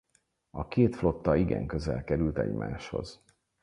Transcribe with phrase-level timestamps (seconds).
[0.49, 3.23] A két flotta igen közel került egymáshoz.